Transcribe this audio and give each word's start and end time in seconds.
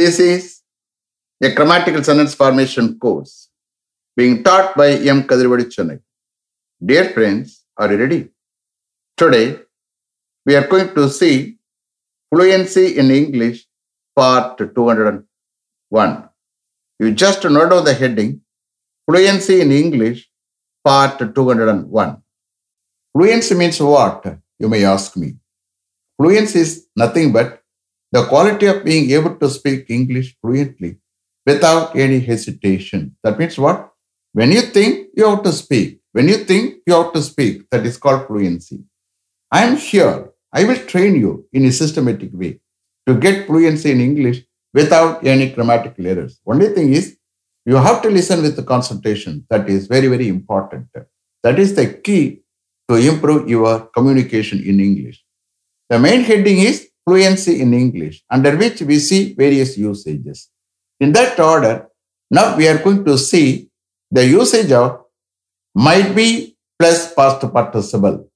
This 0.00 0.18
is 0.18 0.62
a 1.46 1.50
grammatical 1.56 2.02
sentence 2.02 2.34
formation 2.34 2.98
course 2.98 3.50
being 4.16 4.42
taught 4.42 4.74
by 4.74 4.92
M. 5.14 5.18
Kadirvadi 5.30 5.66
Chennai. 5.74 6.00
Dear 6.90 7.10
friends, 7.10 7.66
are 7.76 7.92
you 7.92 7.98
ready? 7.98 8.20
Today, 9.14 9.58
we 10.46 10.56
are 10.56 10.66
going 10.66 10.94
to 10.94 11.10
see 11.10 11.58
fluency 12.32 12.96
in 12.96 13.10
English 13.10 13.66
part 14.16 14.56
201. 14.56 16.28
You 16.98 17.12
just 17.12 17.44
note 17.44 17.68
down 17.68 17.84
the 17.84 17.92
heading 17.92 18.40
fluency 19.06 19.60
in 19.60 19.70
English 19.70 20.30
part 20.82 21.18
201. 21.18 22.22
Fluency 23.12 23.54
means 23.54 23.78
what? 23.78 24.24
You 24.58 24.70
may 24.70 24.82
ask 24.86 25.14
me. 25.18 25.34
Fluency 26.18 26.60
is 26.60 26.86
nothing 26.96 27.32
but 27.32 27.59
the 28.12 28.24
quality 28.26 28.66
of 28.66 28.84
being 28.84 29.10
able 29.10 29.36
to 29.36 29.48
speak 29.48 29.86
English 29.88 30.36
fluently 30.40 30.98
without 31.46 31.96
any 31.96 32.20
hesitation. 32.20 33.16
That 33.22 33.38
means 33.38 33.58
what? 33.58 33.92
When 34.32 34.52
you 34.52 34.62
think, 34.62 35.08
you 35.16 35.28
have 35.28 35.42
to 35.42 35.52
speak. 35.52 36.00
When 36.12 36.28
you 36.28 36.38
think, 36.44 36.82
you 36.86 36.94
have 36.94 37.12
to 37.12 37.22
speak. 37.22 37.68
That 37.70 37.86
is 37.86 37.96
called 37.96 38.26
fluency. 38.26 38.84
I 39.50 39.64
am 39.64 39.76
here. 39.76 40.30
I 40.52 40.64
will 40.64 40.78
train 40.86 41.14
you 41.14 41.46
in 41.52 41.64
a 41.64 41.72
systematic 41.72 42.30
way 42.32 42.60
to 43.06 43.14
get 43.14 43.46
fluency 43.46 43.92
in 43.92 44.00
English 44.00 44.42
without 44.74 45.24
any 45.26 45.50
grammatical 45.50 46.06
errors. 46.06 46.40
Only 46.46 46.68
thing 46.68 46.92
is, 46.92 47.16
you 47.64 47.76
have 47.76 48.02
to 48.02 48.10
listen 48.10 48.42
with 48.42 48.56
the 48.56 48.62
concentration. 48.62 49.46
That 49.50 49.68
is 49.68 49.86
very, 49.86 50.08
very 50.08 50.28
important. 50.28 50.88
That 51.42 51.58
is 51.58 51.74
the 51.74 51.94
key 51.94 52.42
to 52.88 52.96
improve 52.96 53.48
your 53.48 53.86
communication 53.96 54.62
in 54.64 54.80
English. 54.80 55.24
The 55.88 55.98
main 55.98 56.22
heading 56.22 56.58
is 56.58 56.89
fluency 57.06 57.60
in 57.60 57.74
English, 57.74 58.22
under 58.30 58.56
which 58.56 58.80
we 58.82 58.98
see 58.98 59.34
various 59.34 59.76
usages. 59.76 60.50
In 61.00 61.12
that 61.12 61.38
order, 61.40 61.88
now 62.30 62.56
we 62.56 62.68
are 62.68 62.78
going 62.78 63.04
to 63.04 63.16
see 63.18 63.70
the 64.10 64.26
usage 64.26 64.72
of 64.72 65.00
might 65.74 66.14
be 66.14 66.56
plus 66.78 67.14
past 67.14 67.40
participle. 67.52 68.28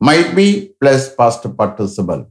Might 0.00 0.34
be 0.34 0.74
plus 0.80 1.14
past 1.14 1.44
participle. 1.56 2.30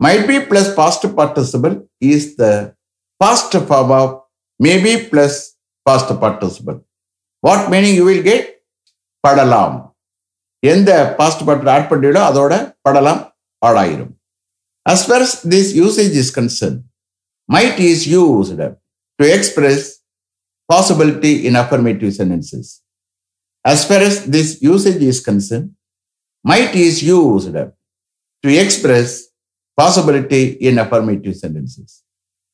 Might 0.00 0.26
be 0.26 0.40
plus 0.40 0.74
past 0.74 1.02
participle 1.14 1.88
is 2.00 2.36
the 2.36 2.74
past 3.20 3.52
form 3.52 3.90
of 3.90 4.22
maybe 4.58 5.08
plus 5.08 5.56
past 5.86 6.08
participle. 6.20 6.84
What 7.40 7.70
meaning 7.70 7.94
you 7.94 8.04
will 8.04 8.22
get? 8.22 8.56
படலாம் 9.26 9.76
எந்த 10.60 10.90
past 11.18 11.42
பார்ட்டில் 11.46 11.70
add 11.74 11.88
பண்ணிடோ 11.90 12.20
அதோட 12.28 12.52
படலாம் 12.86 13.20
ஆடாயிரும் 13.66 14.12
as 14.86 15.06
far 15.06 15.20
as 15.20 15.42
this 15.44 15.74
usage 15.74 16.14
is 16.14 16.30
concerned 16.30 16.80
might 17.48 17.78
is 17.80 18.06
used 18.06 18.58
to 19.18 19.24
express 19.36 20.00
possibility 20.68 21.46
in 21.46 21.56
affirmative 21.56 22.12
sentences 22.14 22.82
as 23.64 23.84
far 23.84 23.98
as 23.98 24.16
this 24.26 24.48
usage 24.62 25.02
is 25.02 25.20
concerned 25.20 25.68
might 26.44 26.74
is 26.86 27.02
used 27.02 27.54
to 28.44 28.48
express 28.64 29.08
possibility 29.78 30.42
in 30.68 30.78
affirmative 30.78 31.36
sentences 31.36 31.90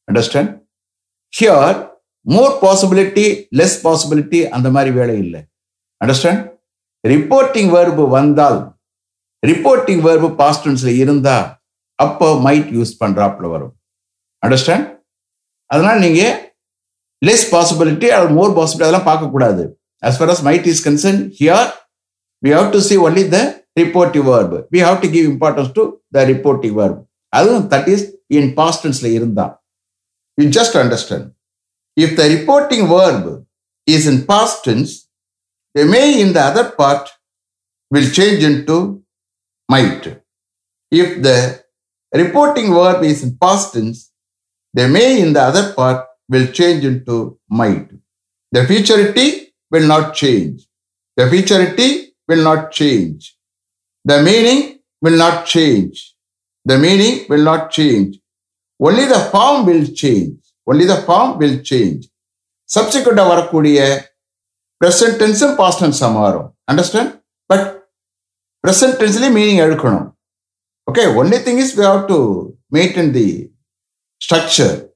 understand 0.08 0.48
here 1.32 1.64
more 2.26 2.52
possibility 2.62 3.24
less 3.58 3.76
possibility 3.84 4.40
அந்த 4.56 4.68
மாதிரி 4.70 4.90
வேலை 4.90 5.14
இல்லை 5.18 5.40
understand 6.00 6.42
reporting 7.04 7.70
verb 7.76 8.04
வந்தால் 8.08 8.58
reporting 9.42 10.02
verb 10.08 10.28
பாஸ்டன்ஸ்ல 10.40 10.90
இருந்தா 11.02 11.36
அப்போ 12.02 12.28
might 12.46 12.70
use 12.78 12.92
பண்றாப்புல 13.02 13.48
வரும் 13.54 13.74
understand 14.42 14.86
அதனால 15.70 15.96
நீங்க 16.06 16.22
லெஸ் 17.22 17.46
பாசிபிலிட்டி 17.54 18.08
அல்லது 18.14 18.34
மோர் 18.40 18.56
பாசிபிலிட்டி 18.58 18.86
அதெல்லாம் 18.88 19.08
பார்க்கக்கூடாது 19.10 19.64
as 20.02 20.14
far 20.18 20.28
as 20.34 20.40
might 20.46 20.64
is 20.70 20.78
concerned 20.86 21.20
here 21.40 21.64
we 22.42 22.50
have 22.56 22.70
to 22.74 22.80
see 22.86 22.96
only 23.06 23.24
the 23.34 23.42
reportive 23.80 24.24
verb 24.30 24.52
we 24.74 24.80
have 24.86 24.98
to 25.04 25.08
give 25.14 25.26
importance 25.32 25.68
to 25.76 25.82
the 26.16 26.22
reportive 26.32 26.74
verb 26.80 26.96
அதுவும் 27.32 27.68
that 27.72 27.86
is 27.94 28.00
in 28.38 28.46
past 28.58 28.80
tenseல 28.86 29.10
இருந்தா 29.18 29.46
you 30.38 30.46
just 30.58 30.74
understand 30.82 31.24
if 31.96 32.10
the 32.20 32.26
reporting 32.36 32.82
verb 32.94 33.22
is 33.86 34.02
in 34.10 34.18
past 34.32 34.58
tense 34.66 34.92
the 35.74 35.84
may 35.94 36.06
in 36.24 36.30
the 36.36 36.42
other 36.50 36.66
part 36.80 37.04
will 37.92 38.08
change 38.18 38.42
into 38.50 38.76
might 39.68 40.04
if 40.92 41.08
the 41.26 41.36
reporting 42.18 42.72
verb 42.72 43.02
is 43.04 43.22
in 43.22 43.36
past 43.36 43.74
tense, 43.74 44.10
the 44.74 44.88
may 44.88 45.20
in 45.20 45.32
the 45.32 45.40
other 45.40 45.72
part 45.72 46.06
will 46.28 46.46
change 46.48 46.84
into 46.84 47.38
might. 47.48 47.90
The 48.52 48.66
futurity 48.66 49.54
will 49.70 49.86
not 49.86 50.14
change. 50.14 50.66
The 51.16 51.28
futurity 51.28 52.14
will 52.28 52.42
not 52.42 52.70
change. 52.70 53.36
The 54.04 54.22
meaning 54.22 54.80
will 55.00 55.16
not 55.16 55.46
change. 55.46 56.14
The 56.64 56.78
meaning 56.78 57.26
will 57.28 57.42
not 57.42 57.70
change. 57.70 58.18
Only 58.80 59.06
the 59.06 59.20
form 59.32 59.66
will 59.66 59.86
change. 59.86 60.38
Only 60.66 60.86
the 60.86 60.96
form 60.96 61.38
will 61.38 61.58
change. 61.60 62.08
Subsequent 62.66 63.18
வரக்கூடிய 63.30 64.08
present 64.80 65.18
tense 65.18 65.44
past 65.58 65.78
tense 65.82 66.00
மாறும் 66.18 66.54
understand 66.70 67.08
but 67.50 67.62
present 68.64 68.98
tense 69.00 69.20
meaning 69.38 69.58
எடுக்கணும் 69.64 70.11
Okay, 70.92 71.06
only 71.06 71.38
thing 71.38 71.56
is 71.56 71.74
we 71.74 71.84
have 71.84 72.06
to 72.06 72.54
maintain 72.70 73.12
the 73.12 73.50
structure. 74.20 74.90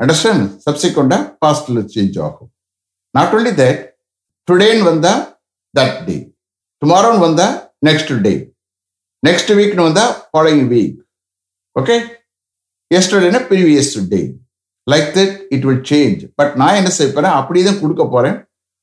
Understand? 0.00 0.62
Subsequent 0.62 1.14
past 1.40 1.68
will 1.68 1.82
change 1.94 2.16
ஆகும் 2.26 2.50
Not 3.14 3.34
only 3.36 3.50
that, 3.60 3.78
today 4.48 4.70
வந்தா 4.88 5.14
that 5.74 5.94
day. 6.08 6.20
Tomorrow 6.82 7.12
வந்தா 7.24 7.46
next 7.88 8.12
day. 8.26 8.36
Next 9.26 9.48
week 9.58 9.72
வந்தா 9.88 10.04
following 10.34 10.62
week. 10.74 10.94
Okay? 11.76 11.98
Yesterday 12.90 13.30
previous 13.52 13.88
day. 14.14 14.24
Like 14.86 15.08
that 15.16 15.32
it 15.56 15.64
will 15.64 15.82
change. 15.92 16.20
But 16.38 16.50
நான் 16.62 16.78
என்ன 16.80 16.92
செய்ய 16.98 17.10
போறேன் 17.16 17.38
அப்படியே 17.40 17.64
தான் 17.68 17.80
கொடுக்க 17.80 18.06
போறேன் 18.14 18.36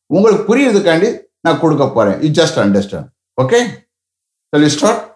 உங்களுக்கு 0.10 0.44
புரியுறதுக்காண்டி 0.50 1.12
நான் 1.48 1.62
கொடுக்க 1.64 1.88
போறேன் 2.00 2.20
you 2.26 2.32
just 2.42 2.60
understand 2.66 3.10
okay 3.44 3.62
start 4.76 5.09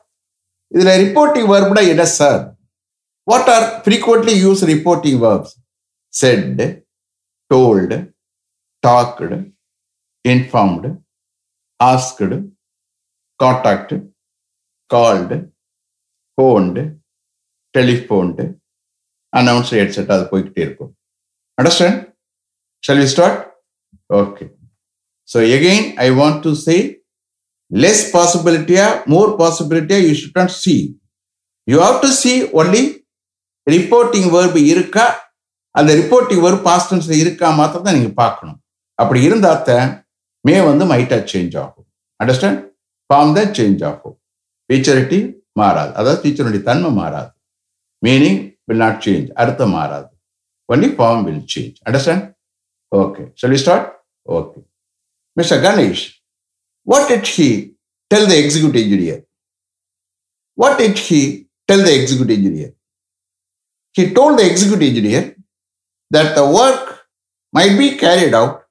இதுல 0.72 0.92
ரிப்போர்ட்டிங் 1.04 1.48
வேர்ப்னா 1.53 1.82
என்ன 1.92 2.04
sir 2.19 2.41
what 3.28 3.50
are 3.54 3.66
frequently 3.84 4.34
use 4.44 4.62
reporting 4.72 5.19
verbs 5.25 5.54
said 6.14 6.62
told 7.50 7.98
talked 8.82 9.38
informed 10.25 10.91
asked 11.81 12.38
contacted 13.41 13.97
called 14.91 15.36
phoned 16.38 16.82
telephoned 17.75 18.44
announce 19.32 19.72
etcetera 19.81 20.14
அது 20.14 20.25
போய்கிட்டே 20.31 20.62
இருக்கும் 20.66 20.92
understand 21.59 22.00
shall 22.84 23.00
we 23.03 23.09
start 23.14 23.41
okay 24.20 24.44
so 25.28 25.38
again 25.56 25.86
I 25.98 26.09
want 26.20 26.41
to 26.42 26.53
say 26.64 26.76
less 27.73 28.11
possibility, 28.11 28.75
more 29.07 29.38
possibility, 29.38 29.97
you 30.07 30.13
should 30.13 30.35
not 30.35 30.51
see. 30.51 30.95
You 31.67 31.79
have 31.79 32.01
to 32.01 32.09
see 32.22 32.35
only 32.61 32.84
reporting 33.67 34.25
verb 34.35 34.56
இருக்கா? 34.73 35.06
அந்த 35.72 35.91
reporting 36.00 36.41
verb 36.45 36.59
past 36.67 36.91
இருக்கா 37.23 37.50
மாத்திரம் 37.59 37.85
தான் 37.88 37.97
நீங்க 37.97 38.11
பார்க்கணும். 38.22 38.59
அப்படி 38.94 39.28
இருந்தாத்த 39.28 39.69
மே 40.47 40.56
வந்து 40.69 40.85
மைட்டா 40.85 41.17
சேஞ்ச் 41.31 41.56
ஆகும். 41.63 41.88
அண்டர்ஸ்டாண்ட் 42.23 42.59
ஃபார்ம் 43.09 43.35
தான் 43.38 43.53
சேஞ்ச் 43.57 43.81
ஆகும். 43.90 44.17
ஃபீச்சரிட்டி 44.67 45.19
மாறாது. 45.59 45.91
அதாவது 46.00 46.19
ஃபீச்சருடைய 46.23 46.61
தன்மை 46.69 46.91
மாறாது. 46.91 47.31
மீனிங் 48.05 48.40
வில் 48.67 48.84
நாட் 48.84 49.01
சேஞ்ச் 49.05 49.31
அர்த்தம் 49.44 49.73
மாறாது. 49.78 50.09
Only 50.73 50.90
form 50.97 51.23
will 51.28 51.46
change 51.53 51.75
understand 51.87 52.25
okay 53.02 53.23
சொல்லி 53.41 53.58
start 53.64 53.87
okay 54.37 54.59
mister 55.37 55.61
Ganesh 55.66 56.03
What 56.84 57.08
did 57.09 57.26
he 57.26 57.74
tell 58.09 58.26
the 58.28 58.38
executive 58.38 58.82
engineer? 58.82 59.26
What 60.56 60.78
did 60.78 60.97
he 60.97 61.47
tell 61.68 61.80
the 61.80 62.02
executive 62.02 62.38
engineer? 62.38 62.74
He 63.94 64.14
told 64.14 64.40
the 64.40 64.50
executive 64.50 64.88
engineer 64.88 65.35
that 66.12 66.35
the 66.35 66.46
work 66.46 67.06
might 67.52 67.78
be 67.78 67.97
carried 67.97 68.34
out 68.34 68.66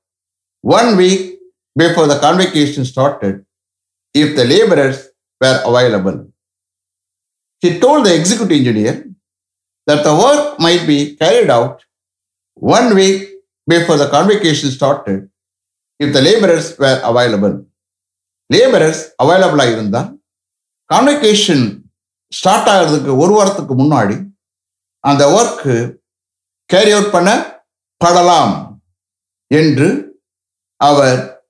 one 0.61 0.97
week 0.97 1.39
before 1.77 2.07
the 2.07 2.19
convocation 2.19 2.85
started 2.85 3.45
if 4.15 4.37
the 4.37 4.45
laborers 4.45 5.09
were 5.41 5.63
available. 5.65 6.29
He 7.61 7.79
told 7.79 8.07
the 8.07 8.15
executive 8.15 8.57
engineer 8.59 9.09
that 9.87 10.05
the 10.05 10.15
work 10.15 10.61
might 10.61 10.87
be 10.87 11.17
carried 11.17 11.51
out 11.51 11.85
one 12.55 12.95
week 12.95 13.31
before 13.67 13.97
the 13.97 14.09
convocation 14.09 14.71
started 14.71 15.31
if 15.99 16.13
the 16.13 16.21
laborers 16.21 16.79
were 16.79 17.01
available. 17.05 17.67
Labourers 18.51 19.03
அவைலபிளா 19.23 19.73
இருந்தா 19.73 20.19
convocation 20.91 21.83
start 22.29 22.69
ஆகிறதுக்கு 22.69 23.17
ஒரு 23.17 23.33
வாரத்துக்கு 23.33 23.75
முன்னாடி 23.75 24.35
அந்த 25.01 25.27
work 25.27 26.01
carry 26.67 26.93
out 26.93 27.11
பண்ண 27.11 27.31
படலாம் 28.05 28.81
என்று 29.51 30.19
அவர் 30.77 31.41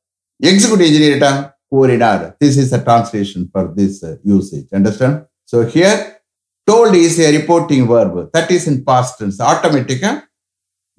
எக்ஸிக்யூட்டிவ் 0.42 0.86
இன்ஜினியரிடம் 0.86 1.50
கூறினார். 1.68 2.36
This 2.44 2.58
is 2.58 2.72
a 2.72 2.80
translation 2.86 3.50
for 3.52 3.74
this 3.74 4.00
usage 4.24 4.66
understand 4.72 5.18
so 5.52 5.64
here 5.74 6.20
told 6.68 6.94
is 6.94 7.18
a 7.18 7.30
reporting 7.38 7.86
verb 7.86 8.30
that 8.38 8.50
is 8.50 8.66
in 8.66 8.84
past 8.84 9.22
ஆட்டோமேட்டிக்காக 9.40 10.14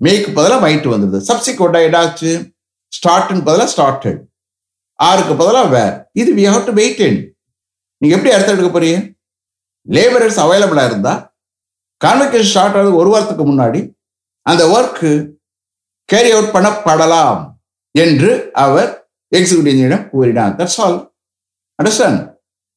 மேக்கு 0.02 0.34
பதிலாக 0.34 0.68
மைட்டு 0.68 0.88
வந்துடுது 0.94 1.20
சப்சிக்வெண்டாக 1.28 1.88
என்னாச்சு? 1.88 2.54
ஸ்டார்ட்னு 2.94 3.44
பதிலாக 3.44 3.72
ஸ்டார்டட் 3.72 4.33
ஆறுக்கு 5.00 5.34
பதிலாக 5.42 5.68
வேர் 5.76 5.94
இது 6.22 6.30
வி 6.40 6.46
ஹவ் 6.54 6.68
டு 6.70 6.74
வெயிட் 6.80 7.04
நீங்க 8.02 8.16
எப்படி 8.18 8.34
அடுத்த 8.36 8.54
எடுக்க 8.54 8.70
போறீங்க? 8.72 9.00
லேபரர்ஸ் 9.96 10.40
அவைலபிளாக 10.44 10.90
இருந்தால் 10.92 11.22
கான்வெகேஷன் 12.02 12.52
ஸ்டார்ட் 12.52 12.78
ஆகுது 12.80 13.00
ஒரு 13.02 13.10
வாரத்துக்கு 13.14 13.46
முன்னாடி. 13.52 13.82
அந்த 14.46 14.64
ஒர்க்கு 14.76 15.12
கேரி 16.10 16.30
அவுட் 16.36 16.54
பண்ணப்படலாம் 16.56 17.40
என்று 17.96 18.32
அவர் 18.64 18.90
எக்ஸிக்யூட்டிவ் 19.38 19.74
இன்ஜினியரிடம் 19.74 20.10
கூறினார். 20.14 20.54
That's 20.60 20.80
all 20.86 20.98
understand 21.80 22.20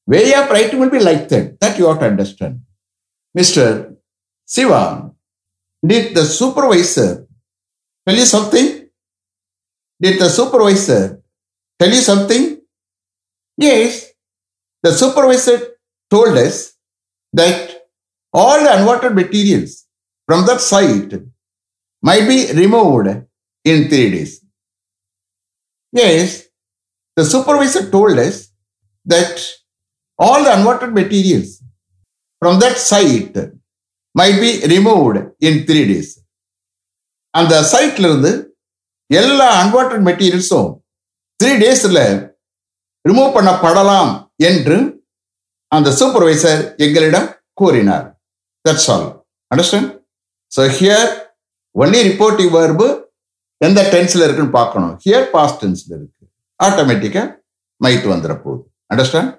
way 0.08 0.20
of 0.40 0.52
write 0.56 0.74
will 0.80 0.94
be 0.96 1.02
like 1.08 1.24
that 1.32 1.48
that 1.64 1.78
you 1.80 1.86
have 1.90 2.00
to 2.02 2.06
understand 2.10 2.56
mister 3.34 3.74
Siva 4.48 4.82
did 5.82 6.10
the 6.18 6.22
supervisor 6.38 7.14
tell 8.06 8.20
you 8.22 8.28
something 8.36 8.70
did 10.00 10.20
the 10.24 10.28
supervisor 10.38 11.06
tell 11.79 11.89
you 11.89 12.01
something? 12.01 12.43
Yes, 13.57 14.11
the 14.83 14.91
supervisor 14.91 15.57
told 16.11 16.37
us 16.37 16.73
that 17.33 17.59
all 18.33 18.57
the 18.63 18.71
unwanted 18.77 19.13
materials 19.15 19.85
from 20.27 20.45
that 20.47 20.61
site 20.61 21.13
might 22.01 22.27
be 22.27 22.51
removed 22.53 23.07
in 23.63 23.89
three 23.89 24.09
days. 24.11 24.43
Yes, 25.93 26.47
the 27.17 27.25
supervisor 27.25 27.89
told 27.91 28.17
us 28.17 28.51
that 29.05 29.35
all 30.17 30.43
the 30.43 30.53
unwanted 30.57 30.93
materials 30.93 31.61
from 32.39 32.59
that 32.59 32.77
site 32.77 33.37
might 34.13 34.37
be 34.45 34.51
removed 34.75 35.17
in 35.39 35.65
three 35.67 35.85
days. 35.93 36.09
அந்த 37.39 37.53
சைட்ல 37.73 38.07
இருந்து 38.09 38.31
எல்லா 39.19 39.47
unwanted 39.61 39.93
மெட்டீரியல்ஸும் 40.07 40.69
three 41.40 41.50
டேஸில் 41.62 42.02
remove 43.08 43.34
பண்ணப்படலாம் 43.36 44.12
என்று 44.48 44.76
அந்த 45.72 45.88
supervisor 45.98 46.60
எங்களிடம் 46.84 47.28
கூறினார். 47.60 48.06
That's 48.64 48.88
all 48.94 49.08
understand 49.50 49.90
so 50.52 50.62
here 50.78 51.10
only 51.82 52.00
reporting 52.10 52.52
verb 52.58 52.86
எந்த 53.60 53.80
டென்ஸில் 53.94 54.24
இருக்குன்னு 54.26 54.56
பார்க்கணும். 54.60 54.94
ஹியர் 55.04 55.26
பாஸ்ட் 55.34 55.60
டென்ஸில் 55.62 55.94
இருக்கு. 55.98 56.24
ஆட்டோமேட்டிக்காக 56.60 57.26
மைட் 57.80 58.06
வந்துட 58.12 58.34
போகுது. 58.44 58.62
Understand 58.92 59.32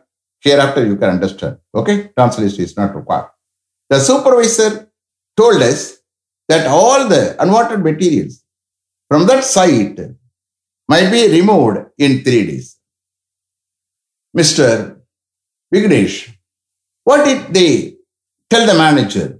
here 0.45 0.61
after 0.65 0.85
you 0.89 0.95
can 1.01 1.13
understand 1.15 1.57
okay 1.79 1.93
translation 2.17 2.65
is 2.67 2.77
not 2.79 2.93
required. 2.99 3.29
The 3.91 3.99
supervisor 4.09 4.75
told 5.37 5.63
that 6.49 6.67
all 6.81 7.05
the 7.13 7.17
the 7.41 7.81
materials 7.89 8.37
from 9.11 9.25
that 9.31 9.43
that 9.43 9.51
site 9.57 9.99
might 10.87 11.09
be 11.11 11.29
removed 11.29 11.79
in 11.97 12.23
three 12.23 12.45
days. 12.47 12.77
Mr. 14.35 14.99
Vignesh, 15.73 16.33
what 17.03 17.25
did 17.25 17.53
they 17.53 17.95
tell 18.49 18.65
the 18.65 18.73
manager? 18.73 19.39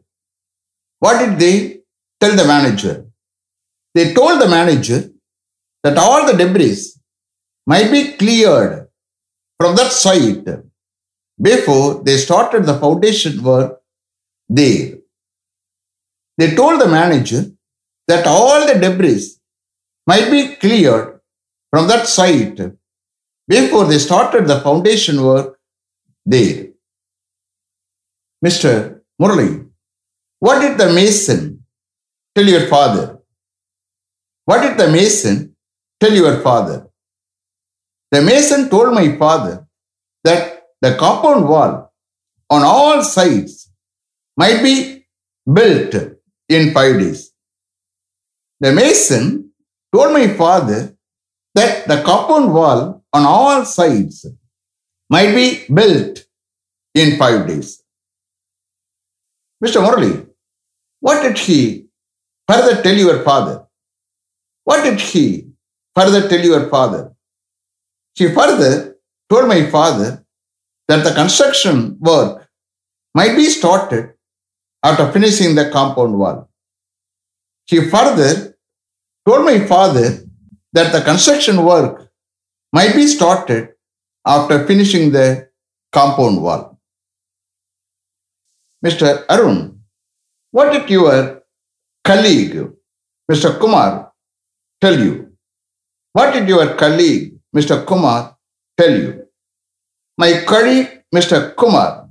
What 1.00 1.20
did 1.20 1.40
they 1.40 1.80
tell 2.20 2.36
the 2.36 2.46
manager? 2.46 3.06
They 3.94 4.14
told 4.14 4.42
the 4.42 4.48
manager 4.48 5.10
that 5.84 5.98
all 5.98 6.26
the 6.26 6.38
debris 6.38 6.94
might 7.66 7.92
be 7.92 8.14
cleared 8.14 8.88
from 9.60 9.76
that 9.76 9.92
site 9.92 10.48
before 11.42 12.04
they 12.04 12.18
started 12.18 12.66
the 12.66 12.80
foundation 12.80 13.42
work 13.44 13.80
there. 14.50 14.98
They 16.38 16.56
told 16.56 16.82
the 16.82 16.88
manager 16.88 17.52
that 18.08 18.26
all 18.26 18.66
the 18.66 18.80
debris 18.80 19.36
might 20.06 20.30
be 20.32 20.56
cleared 20.56 21.17
from 21.72 21.88
that 21.88 22.08
site 22.08 22.60
before 23.48 23.86
they 23.86 23.98
started 23.98 24.48
the 24.48 24.60
foundation 24.62 25.22
work 25.24 25.60
there. 26.26 26.68
Mr. 28.46 29.02
Murali, 29.22 29.68
what 30.40 30.60
did 30.60 30.78
the 30.78 30.94
mason 30.94 31.64
tell 32.36 32.46
your 32.46 32.68
father? 32.68 33.20
What 34.46 34.62
did 34.62 34.78
the 34.78 34.92
mason 34.92 35.56
tell 36.00 36.14
your 36.14 36.40
father? 36.42 36.88
The 38.12 38.22
mason 38.22 38.70
told 38.70 38.94
my 38.94 39.18
father 39.18 39.68
that 40.24 40.64
the 40.82 40.96
compound 40.96 41.48
wall 41.48 41.94
on 42.50 42.62
all 42.64 43.04
sides 43.04 43.70
might 44.38 44.62
be 44.62 45.06
built 45.52 45.96
in 46.48 46.74
five 46.74 47.00
days. 47.00 47.32
The 48.60 48.72
mason 48.72 49.52
told 49.94 50.14
my 50.14 50.28
father 50.28 50.97
that 51.58 51.88
the 51.88 52.02
compound 52.04 52.54
wall 52.54 53.04
on 53.12 53.24
all 53.26 53.66
sides 53.66 54.26
might 55.10 55.34
be 55.34 55.48
built 55.74 56.26
in 56.94 57.18
five 57.18 57.48
days. 57.48 57.84
Mr. 59.64 59.82
Morley, 59.82 60.28
what 61.00 61.24
did 61.24 61.38
he 61.38 61.88
further 62.48 62.82
tell 62.84 62.96
your 62.96 63.24
father? 63.24 63.66
What 64.66 64.84
did 64.84 65.00
he 65.00 65.48
further 65.96 66.28
tell 66.30 66.44
your 66.52 66.70
father? 66.70 67.16
She 68.16 68.28
further 68.40 68.96
told 69.30 69.48
my 69.48 69.66
father 69.66 70.24
that 70.88 71.04
the 71.04 71.14
construction 71.14 71.98
work 72.00 72.48
might 73.16 73.36
be 73.36 73.46
started 73.46 74.14
after 74.84 75.12
finishing 75.12 75.56
the 75.56 75.72
compound 75.72 76.20
wall. 76.20 76.50
She 77.66 77.90
further 77.90 78.56
told 79.26 79.44
my 79.44 79.60
father 79.66 80.27
that 80.78 80.92
the 80.94 81.02
construction 81.02 81.64
work 81.66 82.12
might 82.72 82.94
be 82.94 83.06
started 83.08 83.70
after 84.26 84.66
finishing 84.68 85.12
the 85.12 85.50
compound 85.92 86.42
wall. 86.44 86.80
Mr. 88.86 89.26
Arun, 89.28 89.80
what 90.52 90.72
did 90.74 90.88
your 90.88 91.42
colleague, 92.04 92.56
Mr. 93.32 93.60
Kumar, 93.60 94.12
tell 94.80 95.00
you? 95.00 95.32
What 96.14 96.34
did 96.34 96.48
your 96.48 96.76
colleague, 96.76 97.40
Mr. 97.56 97.84
Kumar, 97.84 98.38
tell 98.78 98.94
you? 98.96 99.26
My 100.18 100.44
colleague, 100.46 101.02
Mr. 101.14 101.56
Kumar, 101.56 102.10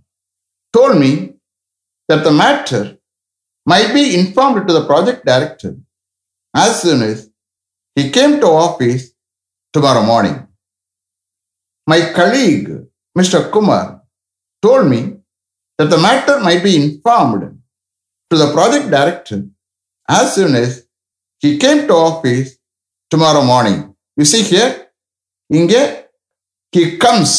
told 0.72 0.98
me 0.98 1.34
that 2.08 2.24
the 2.24 2.32
matter 2.32 2.98
might 3.64 3.94
be 3.94 4.18
informed 4.18 4.66
to 4.66 4.72
the 4.72 4.86
project 4.86 5.24
director 5.24 5.76
as 6.52 6.82
soon 6.82 7.02
as 7.02 7.30
he 7.96 8.10
came 8.10 8.40
to 8.40 8.46
office 8.46 9.04
tomorrow 9.74 10.02
morning. 10.02 10.36
My 11.86 12.12
colleague, 12.12 12.68
Mr. 13.16 13.50
Kumar, 13.50 14.02
told 14.62 14.86
me 14.86 15.00
that 15.78 15.90
the 15.90 15.98
matter 15.98 16.40
might 16.40 16.62
be 16.62 16.76
informed 16.76 17.42
to 18.30 18.36
the 18.36 18.52
project 18.52 18.90
director 18.90 19.44
as 20.08 20.34
soon 20.34 20.54
as 20.54 20.86
he 21.42 21.58
came 21.58 21.86
to 21.86 21.94
office 21.94 22.56
tomorrow 23.10 23.44
morning. 23.44 23.78
You 24.16 24.24
see 24.24 24.42
here, 24.44 24.70
இங்கே 25.50 25.82
he 26.72 26.82
comes 26.98 27.30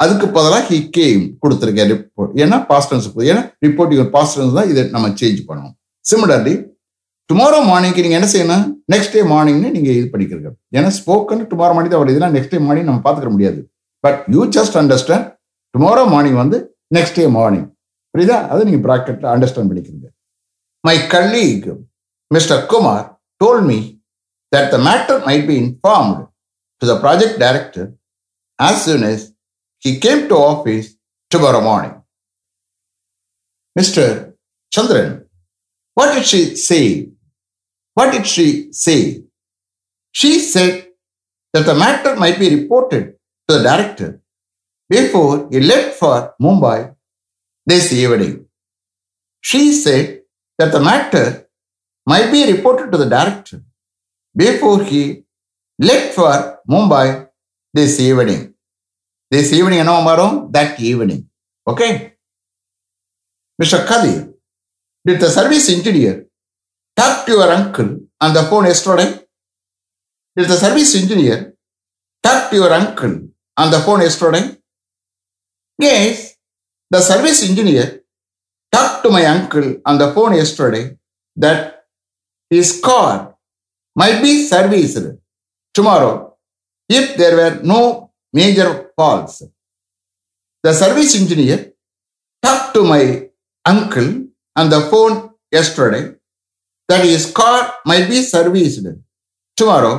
அதுக்கு 0.00 0.26
பதிலாக 0.36 0.64
he 0.70 0.78
came 0.96 1.22
கொடுத்துருக்கேன் 1.42 1.90
report 1.92 2.30
ஏன்னா 2.42 2.56
பாஸ்டன்ஸ் 2.70 3.06
ஏன்னா 3.30 3.42
report 3.66 3.92
பாஸ்டன்ஸ் 4.16 4.56
தான் 4.58 4.70
இதை 4.72 4.82
நம்ம 4.94 5.10
change 5.20 5.40
பண்ணுவோம் 5.48 5.74
சிமிலர்லி 6.04 6.54
டுமாரோ 7.32 7.58
மார்னிங்க்கு 7.68 8.02
நீங்கள் 8.04 8.18
என்ன 8.20 8.28
செய்யணும்? 8.32 8.64
நெக்ஸ்ட் 8.92 9.14
டே 9.16 9.20
மார்னிங்னு 9.32 9.68
நீங்கள் 9.74 9.94
இது 9.98 10.06
படிக்கிறீங்க. 10.14 10.50
ஏன்னா 10.78 10.88
ஸ்போக்கன் 10.96 11.44
டுமாரோ 11.52 11.72
மார்னிங் 11.74 11.92
தான் 11.92 12.02
வருது 12.02 12.14
இதெல்லாம் 12.14 12.34
நெக்ஸ்ட் 12.36 12.52
டே 12.54 12.58
மார்னிங் 12.64 12.88
நம்ம 12.88 13.00
பார்த்துக்க 13.04 13.30
முடியாது. 13.34 13.60
But 14.04 14.18
you 14.34 14.42
just 14.56 14.76
understand 14.80 15.26
tomorrow 15.74 16.02
morning 16.14 16.38
வந்து 16.42 16.58
நெக்ஸ்ட் 16.96 17.16
டே 17.18 17.24
மார்னிங் 17.36 17.66
புரியுதா? 18.14 18.38
அதை 18.52 18.60
நீங்கள் 18.68 18.84
ப்ராக்கெட்டில் 18.88 19.30
அண்டர்ஸ்டாண்ட் 19.34 19.70
பண்ணிக்கிறீங்க. 19.70 20.08
My 20.88 20.96
colleague 21.14 21.68
mister 22.36 22.60
Kumar 22.72 23.06
told 23.42 23.62
me 23.70 23.78
that 24.52 24.68
the 24.74 24.80
matter 24.88 25.20
might 25.28 25.44
be 25.50 25.56
informed 25.64 26.20
to 26.82 26.90
the 26.92 26.96
project 27.06 27.38
director 27.44 27.88
as 28.58 28.84
soon 28.88 29.06
as 29.12 29.26
he 29.82 29.92
came 30.06 30.22
to 30.34 30.38
office 30.52 30.88
tomorrow 31.30 31.62
morning 31.70 31.96
mister 33.76 34.14
Chandran 34.72 35.12
what 35.96 36.10
did 36.14 36.24
she 36.30 36.38
say? 36.68 36.84
What 37.93 38.11
did 38.11 38.25
she 38.27 38.71
say? 38.71 39.23
She 40.11 40.39
said 40.39 40.87
that 41.53 41.65
the 41.65 41.75
matter 41.75 42.15
might 42.15 42.39
be 42.39 42.49
reported 42.55 43.15
to 43.47 43.57
the 43.57 43.63
director 43.63 44.21
before 44.89 45.47
he 45.51 45.59
left 45.59 45.95
for 46.01 46.33
Mumbai 46.41 46.95
this 47.65 47.91
evening. 47.93 48.45
She 49.41 49.71
said 49.73 50.21
that 50.59 50.71
the 50.71 50.79
matter 50.79 51.47
might 52.05 52.31
be 52.31 52.51
reported 52.51 52.91
to 52.91 52.97
the 52.97 53.09
director 53.15 53.61
before 54.35 54.83
he 54.83 55.23
left 55.79 56.13
for 56.15 56.59
Mumbai 56.69 57.27
this 57.73 57.99
evening. 57.99 58.41
This 59.33 59.49
evening, 59.57 59.79
என்ன 59.83 59.95
வரும் 60.09 60.37
that 60.55 60.73
evening. 60.89 61.21
Okay? 61.71 61.91
Mr. 63.61 63.79
Kadir, 63.89 64.19
did 65.07 65.17
the 65.23 65.29
service 65.37 65.67
engineer 65.75 66.13
talk 66.96 67.26
to 67.26 67.32
your 67.32 67.50
uncle 67.50 68.00
on 68.20 68.34
the 68.34 68.42
phone 68.44 68.66
yesterday? 68.66 69.20
Did 70.36 70.48
the 70.48 70.56
service 70.56 70.94
engineer 70.94 71.54
talk 72.22 72.50
to 72.50 72.56
your 72.56 72.72
uncle 72.72 73.28
on 73.56 73.70
the 73.70 73.80
phone 73.80 74.00
yesterday? 74.00 74.56
Yes, 75.78 76.36
the 76.90 77.00
service 77.00 77.48
engineer 77.48 78.02
talked 78.70 79.02
to 79.04 79.10
my 79.10 79.24
uncle 79.26 79.80
on 79.84 79.98
the 79.98 80.12
phone 80.12 80.34
yesterday 80.34 80.96
that 81.36 81.86
his 82.50 82.80
car 82.80 83.36
might 83.94 84.22
be 84.22 84.46
serviced 84.46 85.04
tomorrow 85.74 86.36
if 86.88 87.16
there 87.16 87.36
were 87.36 87.60
no 87.62 88.10
major 88.32 88.90
faults. 88.96 89.42
The 90.62 90.72
service 90.72 91.20
engineer 91.20 91.72
talked 92.42 92.74
to 92.74 92.84
my 92.84 93.28
uncle 93.66 94.28
on 94.56 94.70
the 94.70 94.80
phone 94.90 95.30
yesterday 95.50 96.14
that 96.92 97.04
his 97.10 97.26
car 97.40 97.58
might 97.90 98.06
be 98.14 98.20
serviced. 98.32 98.88
Tomorrow 99.58 99.94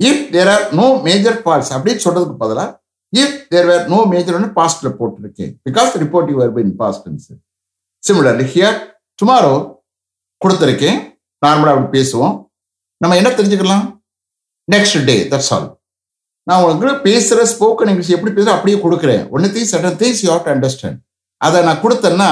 if 0.00 0.16
there 0.34 0.48
are 0.54 0.64
no 0.80 0.88
major 1.08 1.34
faults. 1.44 1.70
அப்படின்னு 1.76 2.04
சொல்றதுக்கு 2.06 2.40
பதிலா 2.44 2.66
if 3.12 3.36
there 3.52 3.66
were 3.70 3.84
no 3.92 3.98
major 4.12 4.36
ஒன்று 4.38 4.48
pastல 4.58 4.88
போட்டிருக்கேன். 5.00 5.52
Because 5.66 5.90
report 6.02 6.30
reporting 6.30 6.38
verb 6.40 6.56
in 6.62 6.70
past 6.80 7.00
tense. 7.06 7.26
Here 8.54 8.80
here 9.22 9.52
கொடுத்துருக்கேன். 10.44 10.98
நார்மலாக 11.46 11.74
அப்படி 11.74 11.88
பேசுவோம். 11.98 12.34
நம்ம 13.02 13.16
என்ன 13.20 13.30
தெரிஞ்சுக்கலாம்? 13.38 13.84
நெக்ஸ்ட் 14.72 15.04
டே 15.08 15.16
தட்ஸ் 15.32 15.50
ஆல் 15.54 15.68
நான் 16.48 16.62
உங்களுக்கு 16.62 17.02
பேசுகிற 17.06 17.44
ஸ்போக்கன் 17.52 17.90
இங்கிலீஷ் 17.92 18.14
எப்படி 18.16 18.32
பேசுகிறோம் 18.34 18.56
அப்படியே 18.56 18.76
கொடுக்குறேன். 18.84 19.22
ஒன்று 19.34 19.48
things 19.54 19.72
certain 19.74 19.98
things 20.02 20.20
you 20.24 20.36
to 20.46 20.52
understand 20.54 20.98
அதை 21.46 21.62
நான் 21.66 21.80
கொடுத்தேன்னா 21.84 22.30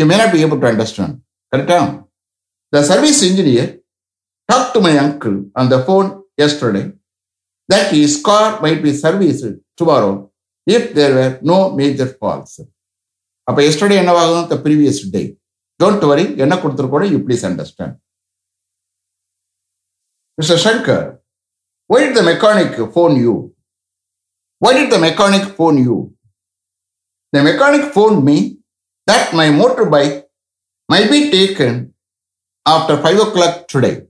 you 0.00 0.04
may 0.10 0.16
not 0.20 0.32
be 0.34 0.40
able 0.44 0.60
to 0.64 0.68
understand 0.72 1.16
கரெக்டாக 1.52 1.86
the 2.72 2.82
service 2.90 3.20
engineer 3.28 3.70
talk 4.48 4.72
to 4.74 4.80
my 4.86 4.94
uncle 5.04 5.36
on 5.60 5.70
the 5.74 5.78
phone 5.86 6.08
yesterday 6.46 6.82
that 7.68 7.92
is 8.02 8.18
car 8.28 8.50
might 8.64 8.82
be 8.86 8.92
service 9.04 9.44
tomorrow 9.80 10.12
if 10.66 10.90
there 10.98 11.14
were 11.18 11.34
no 11.52 11.58
major 11.80 12.12
faults 12.18 12.58
அப்போ 13.48 13.60
yesterday 13.68 13.98
என்னவாகும் 14.02 14.50
the 14.52 14.58
previous 14.66 15.02
day 15.16 15.22
don't 15.80 16.04
worry 16.12 16.26
என்ன 16.44 16.54
கொடுத்துருக்கோட 16.62 17.04
you 17.14 17.18
please 17.26 17.44
understand 17.50 17.96
Mr. 20.38 20.56
Shankar, 20.56 21.00
why 21.90 22.00
the 22.16 22.20
mechanic 22.28 22.76
phone 22.92 23.14
you 23.16 23.22
you? 23.22 23.32
Why 24.62 24.72
த 24.74 24.82
the 24.92 24.98
mechanic 24.98 25.44
phone 25.56 25.78
you? 25.78 25.96
The 27.32 27.40
mechanic 27.42 27.84
me 27.94 28.12
me 28.28 28.36
that 29.08 29.24
my 29.32 29.46
motorbike 29.50 30.14
might 30.88 31.08
be 31.10 31.20
taken 31.30 31.72
after 32.66 32.96
5 32.96 33.18
o'clock 33.28 33.68
today. 33.68 34.02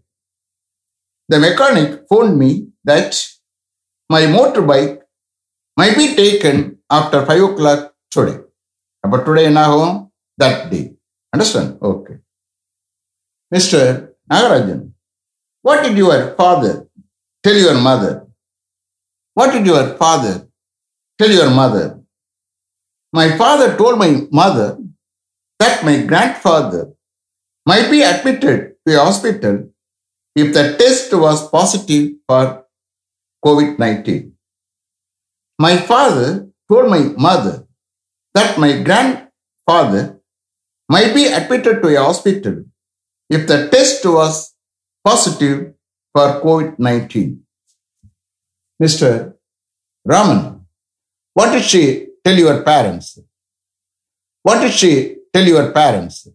The 1.28 1.38
mechanic 1.38 2.06
phoned 2.08 2.38
me 2.38 2.68
that 2.84 3.14
my 4.08 4.22
motorbike 4.22 5.02
might 5.76 5.96
be 5.96 6.14
taken 6.14 6.78
after 6.90 7.24
5 7.24 7.42
o'clock 7.42 7.94
today. 8.10 8.38
But 9.02 9.24
today 9.24 9.52
now, 9.52 10.10
that 10.38 10.70
day. 10.70 10.94
Understand? 11.32 11.78
Okay. 11.82 12.18
Mr. 13.54 14.10
Nagarajan, 14.30 14.92
what 15.62 15.82
did 15.82 15.96
your 15.96 16.34
father 16.34 16.88
tell 17.42 17.56
your 17.56 17.74
mother? 17.74 18.26
What 19.34 19.52
did 19.52 19.66
your 19.66 19.96
father 19.96 20.48
tell 21.18 21.30
your 21.30 21.50
mother? 21.50 22.00
My 23.12 23.36
father 23.36 23.76
told 23.76 23.98
my 23.98 24.26
mother 24.30 24.78
that 25.58 25.84
my 25.84 26.02
grandfather 26.02 26.92
might 27.70 27.90
be 27.90 28.00
admitted 28.02 28.76
to 28.84 28.94
a 28.96 29.04
hospital 29.04 29.56
if 30.42 30.54
the 30.56 30.64
test 30.80 31.12
was 31.24 31.48
positive 31.50 32.04
for 32.26 32.64
COVID 33.44 33.78
19. 33.78 34.32
My 35.58 35.76
father 35.76 36.48
told 36.70 36.88
my 36.88 37.02
mother 37.26 37.66
that 38.32 38.58
my 38.64 38.72
grandfather 38.88 40.20
might 40.88 41.12
be 41.18 41.26
admitted 41.26 41.82
to 41.82 41.88
a 41.94 42.02
hospital 42.02 42.64
if 43.28 43.46
the 43.50 43.58
test 43.68 44.06
was 44.06 44.54
positive 45.04 45.74
for 46.14 46.26
COVID 46.40 46.78
19. 46.78 47.42
Mr. 48.82 49.34
Raman, 50.06 50.64
what 51.34 51.52
did 51.52 51.64
she 51.64 51.82
tell 52.24 52.38
your 52.46 52.62
parents? 52.62 53.18
What 54.42 54.60
did 54.62 54.72
she 54.72 55.16
tell 55.34 55.46
your 55.54 55.70
parents? 55.72 56.28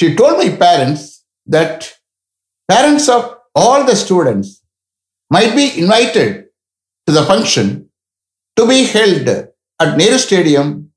She 0.00 0.14
told 0.14 0.38
my 0.38 0.48
parents 0.56 1.02
that 1.46 1.92
parents 2.66 3.06
of 3.10 3.22
all 3.54 3.84
the 3.84 3.94
students 3.94 4.62
might 5.30 5.54
be 5.54 5.66
invited 5.78 6.46
to 7.06 7.12
the 7.12 7.24
function 7.24 7.66
to 8.56 8.66
be 8.66 8.84
held 8.84 9.28
at 9.28 9.98
Nehru 9.98 10.16
Stadium 10.16 10.92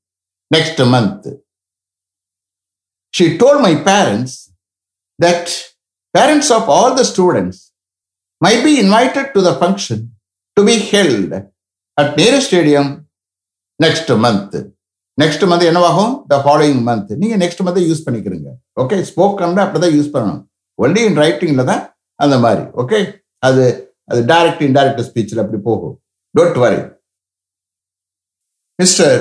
next 0.50 0.78
month. 0.78 1.26
She 3.10 3.36
told 3.36 3.60
my 3.60 3.74
parents 3.90 4.32
that 5.18 5.52
parents 6.14 6.50
of 6.50 6.70
all 6.70 6.94
the 6.94 7.04
students 7.04 7.72
might 8.40 8.64
be 8.64 8.80
invited 8.80 9.34
to 9.34 9.42
the 9.42 9.54
function 9.56 10.14
to 10.56 10.64
be 10.64 10.78
held 10.78 11.30
at 11.98 12.16
Nehru 12.16 12.40
Stadium 12.40 12.88
next 13.78 14.08
month. 14.26 14.54
Next 15.20 15.44
month 15.50 15.64
என்னவாகும் 15.70 16.14
the 16.30 16.36
following 16.44 16.80
month 16.86 17.10
நீங்க 17.18 17.34
next 17.42 17.60
month 17.66 17.84
use 17.88 18.06
பண்ணிக்கிறீங்க 18.06 18.48
okay 18.76 18.96
ஸ்போக்கனில் 19.10 19.64
அப்படிதான் 19.64 19.96
use 19.96 20.14
பண்ணணும் 20.14 20.42
only 20.78 21.02
in 21.08 21.20
ரைட்டிங்கில் 21.24 21.68
தான் 21.72 21.82
அந்த 22.20 22.36
மாதிரி 22.44 22.64
okay 22.82 22.98
அது 23.42 23.64
அது 24.10 24.20
டைரக்ட் 24.32 24.64
இன்டைரக்ட் 24.68 25.06
ஸ்பீச்சில் 25.08 25.42
அப்படி 25.42 25.60
போகும் 25.68 25.94
don't 26.34 26.58
worry 26.64 26.80
mister 28.78 29.16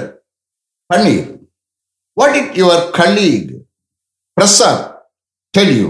Panneer 0.89 1.27
what 2.17 2.37
it 2.41 2.57
your 2.61 2.83
colleague 2.99 3.51
Prasad 4.37 4.83
tell 5.53 5.75
you 5.79 5.89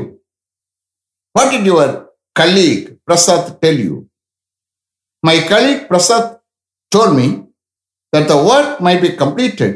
what 1.36 1.56
it 1.60 1.68
your 1.72 1.94
colleague 2.36 2.88
Prasad 3.08 3.52
tell 3.64 3.84
you 3.88 3.96
my 5.24 5.38
colleague 5.54 5.84
Prasad 5.92 6.32
told 6.92 7.16
me 7.16 7.28
that 8.14 8.28
the 8.28 8.38
work 8.40 8.80
might 8.80 9.02
be 9.02 9.12
completed 9.14 9.72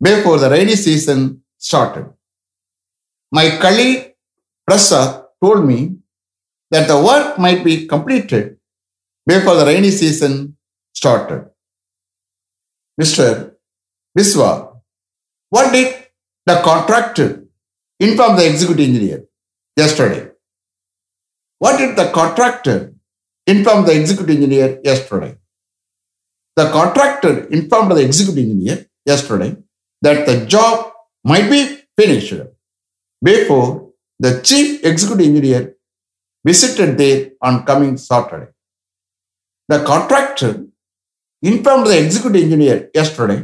before 0.00 0.38
the 0.38 0.50
rainy 0.50 0.76
season 0.76 1.18
started. 1.58 2.06
My 3.34 3.58
colleague 3.58 4.14
Prasad 4.64 5.24
told 5.42 5.66
me 5.66 5.96
that 6.70 6.86
the 6.86 6.98
work 7.02 7.36
might 7.36 7.64
be 7.64 7.84
completed 7.84 8.58
before 9.26 9.56
the 9.56 9.66
rainy 9.66 9.90
season 9.90 10.56
started. 10.94 11.50
Mr. 13.00 13.54
Biswa, 14.16 14.76
what 15.50 15.72
did 15.72 16.06
the 16.46 16.60
contractor 16.62 17.44
inform 17.98 18.36
the 18.36 18.46
executive 18.48 18.86
engineer 18.86 19.24
yesterday? 19.76 20.30
What 21.58 21.78
did 21.78 21.96
the 21.96 22.12
contractor 22.12 22.94
inform 23.48 23.84
the 23.84 23.98
executive 23.98 24.36
engineer 24.36 24.80
yesterday? 24.84 25.36
The 26.54 26.70
contractor 26.70 27.48
informed 27.48 27.90
the 27.96 28.04
executive 28.04 28.44
engineer 28.44 28.86
yesterday 29.04 29.56
that 30.02 30.24
the 30.24 30.46
job 30.46 30.92
might 31.24 31.50
be 31.50 31.80
finished 31.96 32.53
before 33.24 33.68
the 34.20 34.40
chief 34.40 34.68
executive 34.84 35.26
engineer 35.26 35.62
visited 36.44 36.98
there 36.98 37.20
on 37.40 37.64
coming 37.64 37.96
Saturday. 37.98 38.48
The 39.68 39.82
contractor 39.82 40.52
informed 41.42 41.86
the 41.86 41.98
executive 41.98 42.42
engineer 42.42 42.76
yesterday 42.94 43.40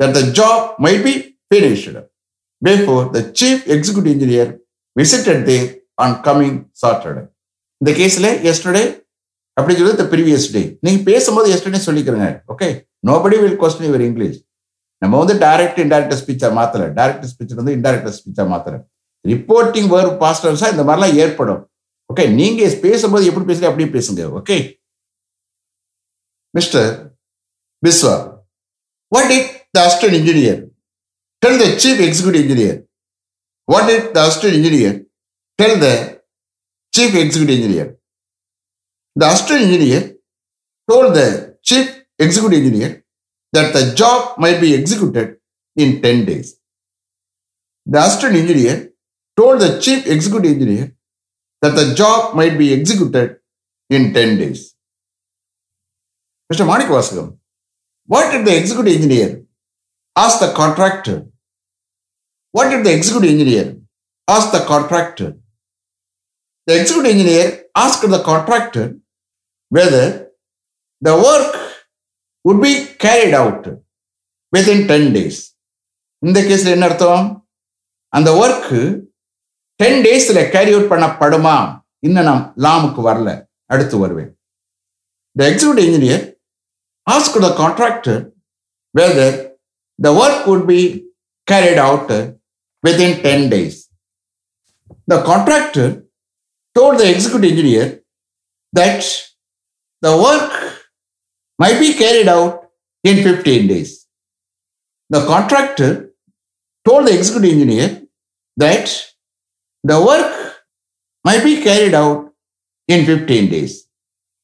that 0.00 0.14
the 0.14 0.32
job 0.32 0.58
might 0.78 1.02
be 1.02 1.14
finished 1.50 1.88
before 2.62 3.04
the 3.08 3.32
chief 3.32 3.66
executive 3.68 4.12
engineer 4.14 4.46
visited 4.96 5.46
there 5.46 5.66
on 5.98 6.22
coming 6.22 6.54
Saturday. 6.74 7.26
இந்த 7.80 7.90
கேஸ்ல 7.98 8.28
yesterday 8.48 8.82
அப்படி 9.56 9.74
சொல்லுது 9.76 9.98
த 10.00 10.04
previous 10.12 10.46
day 10.54 10.62
நீங்க 10.84 11.00
பேசும்போது 11.06 11.46
yesterday 11.54 11.80
சொல்லிக்கிறங்க 11.86 12.26
okay 12.52 12.66
nobody 13.08 13.36
will 13.42 13.56
question 13.62 13.86
your 13.88 14.04
English 14.08 14.38
நம்ம 15.02 15.12
வந்து 15.22 15.34
direct 15.44 15.78
indirect 15.84 16.14
ஸ்பீச்சா 16.20 16.48
மாத்தல 16.58 16.86
டைரக்ட் 16.98 17.24
ஸ்பீச் 17.30 17.54
வந்து 17.60 17.72
இன்டைரக்ட் 17.78 18.10
ஸ்பீச்சா 18.18 18.44
மாத்தல 18.52 18.76
ரிப்போர்ட்டிங் 19.24 19.88
வேர் 19.94 20.10
பாஸ்டர்ஸா 20.22 20.68
இந்த 20.72 20.84
மாதிரிலாம் 20.88 21.18
ஏற்படும் 21.24 21.62
ஓகே 22.10 22.24
நீங்க 22.38 22.68
பேசும்போது 22.84 23.28
எப்படி 23.30 23.46
பேசுறீங்க 23.48 23.70
அப்படியே 23.70 23.90
பேசுங்க 23.96 24.26
okay 24.38 24.56
mister 26.54 26.88
Biswa 27.82 28.14
what 29.12 29.32
it 29.38 29.50
the 29.74 29.84
assistant 29.88 30.16
engineer 30.20 30.60
tell 31.42 31.60
the 31.62 31.68
chief 31.82 32.02
executive 32.06 32.44
engineer 32.44 32.78
what 33.68 33.90
it 33.96 34.08
the 34.16 34.24
assistant 34.28 34.56
engineer 34.58 34.96
tell 35.58 35.78
the 35.84 35.88
chief 36.92 37.18
executive 37.22 37.58
engineer 37.58 37.90
the 39.16 39.24
assistant 39.26 39.62
engineer 39.66 40.06
told 40.88 41.12
the 41.18 41.22
chief 41.70 41.92
executive 42.18 42.60
engineer 42.62 42.94
that 43.52 43.72
the 43.72 43.94
job 43.94 44.38
might 44.38 44.60
be 44.60 44.74
executed 44.74 45.36
in 45.76 46.00
10 46.02 46.24
days. 46.24 46.48
The 47.86 47.98
assistant 47.98 48.36
engineer 48.36 48.89
told 49.39 49.59
the 49.61 49.79
chief 49.79 50.07
executive 50.07 50.51
engineer 50.51 50.85
that 51.61 51.75
the 51.79 51.93
job 51.93 52.35
might 52.35 52.57
be 52.57 52.73
executed 52.73 53.37
in 53.89 54.13
10 54.13 54.37
days. 54.37 54.75
Mr. 56.51 56.65
Manikvasagam, 56.71 57.37
what 58.07 58.31
did 58.31 58.45
the 58.45 58.55
executive 58.57 58.93
engineer 58.95 59.43
ask 60.15 60.39
the 60.39 60.51
contractor? 60.53 61.17
What 62.51 62.69
did 62.69 62.85
the 62.85 62.93
executive 62.93 63.31
engineer 63.31 63.77
ask 64.27 64.51
the 64.51 64.63
contractor? 64.65 65.29
The 66.67 66.79
executive 66.81 67.11
engineer 67.11 67.63
asked 67.75 68.09
the 68.09 68.23
contractor 68.23 68.85
whether 69.69 70.29
the 71.01 71.15
work 71.15 71.53
would 72.45 72.61
be 72.61 72.85
carried 73.05 73.33
out 73.33 73.67
within 74.51 74.87
10 74.87 75.13
days. 75.17 75.37
இந்த 76.25 76.39
கேஸ்ல 76.47 76.71
என்ன 76.75 76.85
அர்த்தம் 76.89 77.25
அந்த 78.17 78.29
work 78.43 78.71
ten 79.80 80.00
டேஸ்ல 80.06 80.40
carry 80.54 80.72
out 80.76 80.90
பண்ணப்படுமா 80.92 81.56
இன்னும் 82.06 82.28
நான் 82.28 82.42
லாமுக்கு 82.64 83.02
வரல 83.08 83.30
அடுத்து 83.74 83.96
வருவேன் 84.02 84.30
the 85.36 85.44
executive 85.50 85.86
engineer 85.88 86.24
ask 87.06 87.38
the 87.46 87.50
contractor 87.62 88.20
whether 88.94 89.38
the 89.98 90.10
work 90.22 90.46
would 90.48 90.66
be 90.66 90.82
carried 91.48 91.78
out 91.78 92.08
within 92.84 93.22
10 93.22 93.50
days. 93.50 93.74
The 95.06 95.22
contractor 95.22 96.04
told 96.76 96.98
the 96.98 97.10
executive 97.10 97.50
engineer 97.50 97.86
that 98.72 99.00
the 100.02 100.16
work 100.16 100.52
might 101.58 101.78
be 101.78 101.94
carried 101.94 102.28
out 102.28 102.54
in 103.04 103.22
15 103.24 103.66
days. 103.66 103.90
The 105.10 105.26
contractor 105.26 106.12
told 106.86 107.06
the 107.06 107.14
executive 107.14 107.52
engineer 107.52 107.88
that 108.56 108.86
the 109.82 110.00
work 110.00 110.56
might 111.24 111.44
be 111.44 111.62
carried 111.62 111.94
out 111.94 112.32
in 112.88 113.04
15 113.06 113.50
days. 113.50 113.86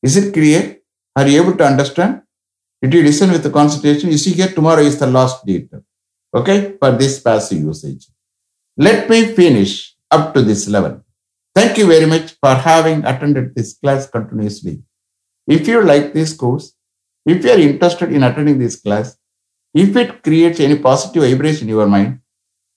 Is 0.03 0.17
it 0.17 0.33
clear? 0.33 0.79
Are 1.17 1.27
you 1.27 1.43
able 1.43 1.57
to 1.57 1.65
understand? 1.65 2.23
Did 2.83 2.95
you 2.95 3.03
listen 3.03 3.31
with 3.31 3.43
the 3.43 3.51
concentration? 3.51 4.11
You 4.11 4.19
see 4.19 4.33
here, 4.33 4.49
tomorrow 4.49 4.83
is 4.83 4.99
the 4.99 5.07
last 5.07 5.45
date. 5.47 5.71
Okay, 6.35 6.77
for 6.79 6.93
this 6.93 7.21
passive 7.21 7.59
usage. 7.59 8.09
Let 8.77 9.09
me 9.09 9.35
finish 9.35 9.97
up 10.11 10.35
to 10.35 10.43
this 10.43 10.69
level. 10.69 11.03
Thank 11.55 11.79
you 11.79 11.87
very 11.87 12.05
much 12.05 12.35
for 12.39 12.55
having 12.55 13.05
attended 13.05 13.55
this 13.55 13.79
class 13.79 14.07
continuously. 14.07 14.83
If 15.47 15.67
you 15.67 15.83
like 15.83 16.13
this 16.13 16.35
course, 16.35 16.75
if 17.25 17.43
you 17.43 17.51
are 17.51 17.59
interested 17.59 18.13
in 18.13 18.23
attending 18.23 18.59
this 18.59 18.77
class, 18.77 19.17
if 19.73 19.97
it 19.97 20.23
creates 20.23 20.61
any 20.61 20.79
positive 20.79 21.23
vibration 21.23 21.69
in 21.69 21.75
your 21.75 21.87
mind, 21.87 22.21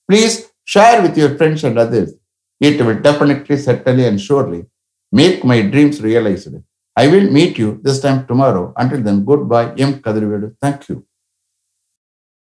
please 0.08 0.50
share 0.64 1.02
with 1.02 1.16
your 1.16 1.36
friends 1.36 1.62
and 1.64 1.78
others. 1.78 2.14
It 2.60 2.80
will 2.84 3.00
definitely, 3.00 3.56
certainly, 3.56 4.06
and 4.06 4.20
surely 4.20 4.66
make 5.12 5.44
my 5.44 5.62
dreams 5.62 6.00
realized. 6.02 6.54
I 6.96 7.08
will 7.08 7.30
meet 7.30 7.58
you 7.58 7.80
this 7.82 8.00
time 8.00 8.26
tomorrow. 8.26 8.72
Until 8.76 9.02
then, 9.02 9.24
goodbye. 9.24 9.74
M. 9.78 9.94
Kadrivedu. 10.00 10.56
Thank 10.60 10.88
you. 10.88 11.04